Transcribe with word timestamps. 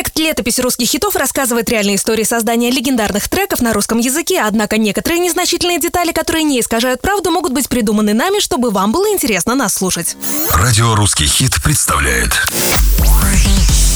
Проект 0.00 0.18
«Летопись 0.18 0.58
русских 0.58 0.88
хитов» 0.88 1.14
рассказывает 1.14 1.68
реальные 1.68 1.96
истории 1.96 2.22
создания 2.22 2.70
легендарных 2.70 3.28
треков 3.28 3.60
на 3.60 3.74
русском 3.74 3.98
языке, 3.98 4.40
однако 4.40 4.78
некоторые 4.78 5.18
незначительные 5.18 5.78
детали, 5.78 6.12
которые 6.12 6.42
не 6.42 6.58
искажают 6.58 7.02
правду, 7.02 7.30
могут 7.30 7.52
быть 7.52 7.68
придуманы 7.68 8.14
нами, 8.14 8.40
чтобы 8.40 8.70
вам 8.70 8.92
было 8.92 9.12
интересно 9.12 9.54
нас 9.54 9.74
слушать. 9.74 10.16
Радио 10.54 10.94
«Русский 10.94 11.26
хит» 11.26 11.62
представляет. 11.62 12.30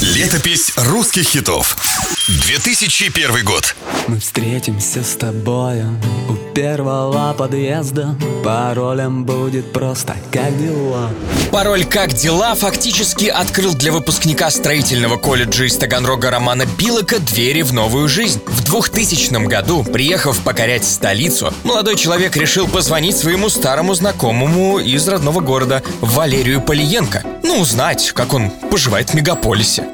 Летопись 0.03 0.75
русских 0.77 1.27
хитов 1.27 1.75
2001 2.27 3.45
год 3.45 3.77
Мы 4.09 4.18
встретимся 4.18 5.04
с 5.04 5.14
тобою 5.14 6.00
у 6.27 6.54
первого 6.54 7.34
подъезда 7.34 8.16
Паролем 8.43 9.27
будет 9.27 9.74
просто 9.74 10.16
«Как 10.32 10.56
дела?». 10.56 11.10
Пароль 11.52 11.84
«Как 11.84 12.14
дела» 12.14 12.55
фактически 12.55 13.27
открыл 13.27 13.74
для 13.74 13.92
выпускника 13.92 14.48
строительного 14.50 15.18
колледжа 15.18 15.64
из 15.64 15.77
Таганрога 15.77 16.30
Романа 16.30 16.64
Билока 16.79 17.18
двери 17.18 17.60
в 17.60 17.74
новую 17.74 18.09
жизнь. 18.09 18.41
В 18.46 18.65
2000 18.65 19.46
году, 19.46 19.84
приехав 19.84 20.38
покорять 20.41 20.84
столицу, 20.87 21.52
молодой 21.62 21.96
человек 21.96 22.38
решил 22.38 22.66
позвонить 22.68 23.18
своему 23.18 23.51
старому 23.51 23.93
знакомому 23.93 24.79
из 24.79 25.06
родного 25.06 25.41
города 25.41 25.82
Валерию 26.01 26.62
Полиенко. 26.62 27.23
Ну, 27.43 27.60
узнать, 27.60 28.12
как 28.12 28.32
он 28.32 28.51
поживает 28.70 29.10
в 29.10 29.15
мегаполисе. 29.15 29.84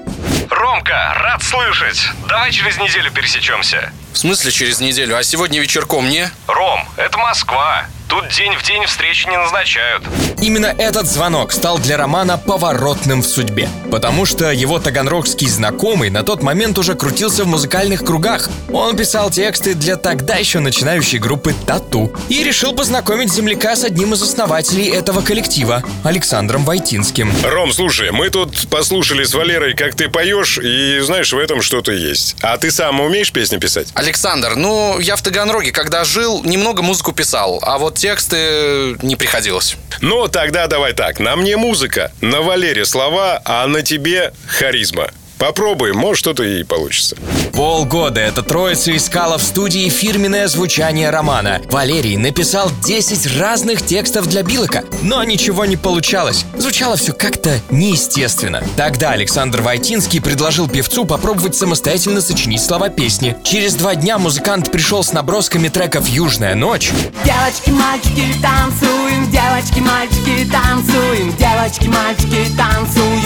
Ромка, 0.81 1.13
рад 1.15 1.43
слышать. 1.43 2.09
Давай 2.27 2.51
через 2.53 2.79
неделю 2.79 3.11
пересечемся. 3.11 3.93
В 4.15 4.17
смысле 4.17 4.51
через 4.51 4.81
неделю? 4.81 5.15
А 5.15 5.23
сегодня 5.23 5.61
вечерком 5.61 6.09
не? 6.09 6.31
Ром, 6.47 6.89
это 6.97 7.19
Москва. 7.19 7.85
Тут 8.11 8.29
день 8.31 8.53
в 8.57 8.65
день 8.65 8.85
встречи 8.87 9.29
не 9.29 9.37
назначают. 9.37 10.03
Именно 10.43 10.67
этот 10.67 11.07
звонок 11.07 11.53
стал 11.53 11.79
для 11.79 11.97
Романа 11.97 12.39
поворотным 12.39 13.23
в 13.23 13.27
судьбе, 13.27 13.69
потому 13.93 14.27
что 14.27 14.51
его 14.51 14.81
таганрогский 14.81 15.47
знакомый 15.47 16.11
на 16.11 16.25
тот 16.25 16.43
момент 16.43 16.77
уже 16.77 16.97
крутился 16.97 17.45
в 17.45 17.47
музыкальных 17.47 18.05
кругах. 18.05 18.49
Он 18.73 18.97
писал 18.97 19.31
тексты 19.31 19.75
для 19.75 19.95
тогда 19.95 20.35
еще 20.35 20.59
начинающей 20.59 21.19
группы 21.19 21.55
«Тату» 21.69 22.13
и 22.29 22.43
решил 22.43 22.75
познакомить 22.75 23.33
земляка 23.33 23.77
с 23.77 23.85
одним 23.85 24.15
из 24.15 24.23
основателей 24.23 24.89
этого 24.89 25.21
коллектива, 25.21 25.85
Александром 26.03 26.65
Войтинским. 26.65 27.33
Ром, 27.45 27.73
слушай, 27.73 28.11
мы 28.11 28.31
тут 28.31 28.69
послушали 28.71 29.23
с 29.23 29.35
Валерой, 29.35 29.75
как 29.75 29.95
ты 29.95 30.09
поешь, 30.09 30.59
и 30.59 30.99
знаешь, 30.99 31.33
в 31.33 31.39
этом 31.39 31.63
что-то 31.63 31.93
есть. 31.93 32.35
А 32.43 32.57
ты 32.57 32.73
сам 32.73 32.99
умеешь 32.99 33.31
песни 33.31 33.59
писать? 33.59 33.87
Александр, 33.95 34.57
ну, 34.57 34.99
я 34.99 35.15
в 35.15 35.23
Таганроге, 35.23 35.71
когда 35.71 36.03
жил, 36.03 36.43
немного 36.43 36.83
музыку 36.83 37.13
писал, 37.13 37.61
а 37.63 37.79
вот 37.79 38.00
тексты 38.01 38.97
не 39.03 39.15
приходилось. 39.15 39.77
Ну, 40.01 40.27
тогда 40.29 40.67
давай 40.67 40.95
так. 40.95 41.21
На 41.21 41.37
мне 41.37 41.57
музыка, 41.59 42.11
на 42.23 42.41
Валере 42.41 42.87
слова, 42.87 43.43
а 43.45 43.67
на 43.67 43.83
тебе 43.83 44.33
харизма. 44.47 45.11
Попробуем, 45.41 45.97
может 45.97 46.19
что-то 46.21 46.43
и 46.43 46.63
получится. 46.65 47.17
Полгода 47.55 48.21
эта 48.21 48.43
троица 48.43 48.95
искала 48.95 49.39
в 49.39 49.43
студии 49.43 49.89
фирменное 49.89 50.49
звучание 50.49 51.09
романа. 51.09 51.63
Валерий 51.71 52.19
написал 52.19 52.71
10 52.85 53.39
разных 53.39 53.81
текстов 53.81 54.29
для 54.29 54.43
Билока, 54.43 54.85
но 55.01 55.25
ничего 55.25 55.65
не 55.65 55.79
получалось. 55.79 56.45
Звучало 56.59 56.97
все 56.97 57.15
как-то 57.15 57.59
неестественно. 57.71 58.63
Тогда 58.77 59.13
Александр 59.13 59.63
Войтинский 59.63 60.21
предложил 60.21 60.69
певцу 60.69 61.07
попробовать 61.07 61.57
самостоятельно 61.57 62.21
сочинить 62.21 62.63
слова 62.63 62.91
песни. 62.91 63.35
Через 63.43 63.77
два 63.77 63.95
дня 63.95 64.19
музыкант 64.19 64.71
пришел 64.71 65.03
с 65.03 65.15
набросками 65.15 65.69
треков 65.69 66.07
«Южная 66.07 66.55
ночь», 66.55 66.93
Девочки, 67.25 67.71
мальчики, 67.71 68.25
танцуем, 68.43 69.31
девочки, 69.31 69.81
мальчики, 69.81 70.51
танцуем, 70.51 71.35
девочки, 71.37 71.87
мальчики, 71.87 72.57
танцуем, 72.57 73.20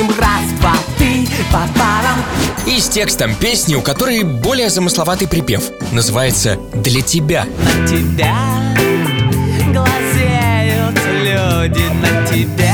текстом 2.95 3.35
песни, 3.35 3.75
у 3.75 3.83
которой 3.83 4.23
более 4.23 4.71
замысловатый 4.71 5.27
припев. 5.27 5.65
Называется 5.91 6.61
«Для 6.75 7.03
тебя». 7.03 7.45
На 7.45 7.89
тебя 7.89 8.77
глазеют 9.73 10.97
люди, 11.25 11.83
на 12.01 12.25
тебя 12.29 12.74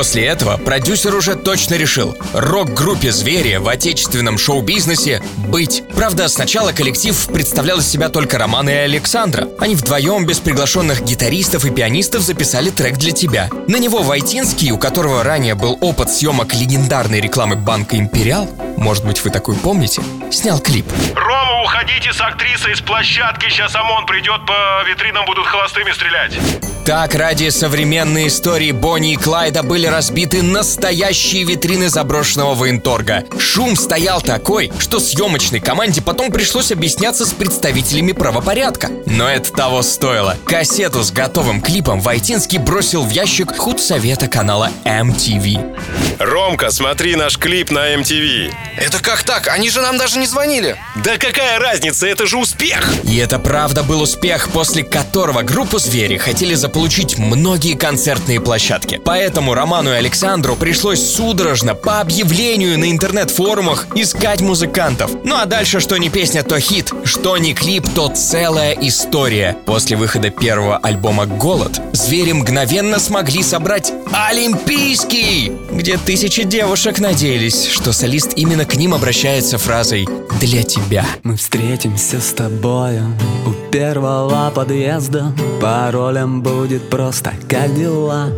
После 0.00 0.24
этого 0.24 0.56
продюсер 0.56 1.14
уже 1.14 1.34
точно 1.34 1.74
решил 1.74 2.16
рок-группе 2.32 3.12
«Звери» 3.12 3.56
в 3.56 3.68
отечественном 3.68 4.38
шоу-бизнесе 4.38 5.22
быть. 5.36 5.82
Правда, 5.94 6.26
сначала 6.28 6.72
коллектив 6.72 7.14
представлял 7.26 7.80
из 7.80 7.86
себя 7.86 8.08
только 8.08 8.38
Романа 8.38 8.70
и 8.70 8.76
Александра. 8.76 9.46
Они 9.58 9.74
вдвоем 9.74 10.24
без 10.24 10.38
приглашенных 10.38 11.02
гитаристов 11.02 11.66
и 11.66 11.70
пианистов 11.70 12.22
записали 12.22 12.70
трек 12.70 12.96
«Для 12.96 13.12
тебя». 13.12 13.50
На 13.68 13.76
него 13.76 13.98
Войтинский, 13.98 14.72
у 14.72 14.78
которого 14.78 15.22
ранее 15.22 15.54
был 15.54 15.76
опыт 15.82 16.08
съемок 16.10 16.54
легендарной 16.54 17.20
рекламы 17.20 17.56
банка 17.56 17.98
«Империал», 17.98 18.48
может 18.78 19.04
быть, 19.04 19.22
вы 19.22 19.28
такой 19.28 19.54
помните, 19.56 20.00
снял 20.32 20.60
клип. 20.60 20.86
Рома, 21.14 21.62
уходите 21.62 22.14
с 22.14 22.20
актрисой 22.22 22.74
с 22.74 22.80
площадки. 22.80 23.50
Сейчас 23.50 23.76
ОМОН 23.76 24.06
придет, 24.06 24.46
по 24.46 24.82
витринам 24.88 25.26
будут 25.26 25.44
холостыми 25.44 25.92
стрелять. 25.92 26.38
Так, 26.90 27.14
ради 27.14 27.50
современной 27.50 28.26
истории 28.26 28.72
Бонни 28.72 29.12
и 29.12 29.16
Клайда 29.16 29.62
были 29.62 29.86
разбиты 29.86 30.42
настоящие 30.42 31.44
витрины 31.44 31.88
заброшенного 31.88 32.56
военторга. 32.56 33.22
Шум 33.38 33.76
стоял 33.76 34.20
такой, 34.20 34.72
что 34.80 34.98
съемочной 34.98 35.60
команде 35.60 36.02
потом 36.02 36.32
пришлось 36.32 36.72
объясняться 36.72 37.26
с 37.26 37.32
представителями 37.32 38.10
правопорядка. 38.10 38.90
Но 39.06 39.28
это 39.28 39.52
того 39.52 39.82
стоило. 39.82 40.36
Кассету 40.44 41.04
с 41.04 41.12
готовым 41.12 41.60
клипом 41.60 42.00
Войтинский 42.00 42.58
бросил 42.58 43.04
в 43.04 43.10
ящик 43.10 43.56
худсовета 43.56 44.26
канала 44.26 44.72
MTV. 44.84 45.78
Ромка, 46.18 46.72
смотри 46.72 47.14
наш 47.14 47.38
клип 47.38 47.70
на 47.70 47.94
MTV. 47.94 48.52
Это 48.76 49.00
как 49.00 49.22
так? 49.22 49.46
Они 49.46 49.70
же 49.70 49.80
нам 49.80 49.96
даже 49.96 50.18
не 50.18 50.26
звонили. 50.26 50.76
Да 50.96 51.18
какая 51.18 51.60
разница, 51.60 52.08
это 52.08 52.26
же 52.26 52.36
успех! 52.36 52.92
И 53.04 53.16
это 53.16 53.38
правда 53.38 53.82
был 53.82 54.02
успех, 54.02 54.48
после 54.50 54.82
которого 54.82 55.42
группу 55.42 55.78
«Звери» 55.78 56.16
хотели 56.16 56.54
заполучить 56.80 57.18
многие 57.18 57.74
концертные 57.74 58.40
площадки. 58.40 58.98
Поэтому 59.04 59.52
Роману 59.52 59.90
и 59.90 59.96
Александру 59.96 60.56
пришлось 60.56 61.14
судорожно 61.14 61.74
по 61.74 62.00
объявлению 62.00 62.78
на 62.78 62.90
интернет-форумах 62.90 63.88
искать 63.94 64.40
музыкантов. 64.40 65.10
Ну 65.22 65.36
а 65.36 65.44
дальше, 65.44 65.80
что 65.80 65.98
не 65.98 66.08
песня, 66.08 66.42
то 66.42 66.58
хит, 66.58 66.90
что 67.04 67.36
не 67.36 67.52
клип, 67.52 67.86
то 67.94 68.08
целая 68.08 68.72
история. 68.72 69.58
После 69.66 69.98
выхода 69.98 70.30
первого 70.30 70.78
альбома 70.78 71.26
«Голод» 71.26 71.82
«Звери» 71.92 72.32
мгновенно 72.32 72.98
смогли 72.98 73.42
собрать 73.42 73.92
«Олимпийский», 74.10 75.52
где 75.70 75.98
тысячи 75.98 76.44
девушек 76.44 76.98
надеялись, 76.98 77.66
что 77.66 77.92
солист 77.92 78.32
именно 78.36 78.64
к 78.64 78.74
ним 78.76 78.94
обращается 78.94 79.58
фразой 79.58 80.08
«Для 80.40 80.62
тебя». 80.62 81.04
Мы 81.24 81.36
встретимся 81.36 82.22
с 82.22 82.32
тобою 82.32 83.14
у 83.46 83.69
первого 83.70 84.50
подъезда 84.54 85.32
Паролем 85.60 86.42
будет 86.42 86.90
просто 86.90 87.32
«Как 87.48 87.74
дела?». 87.74 88.30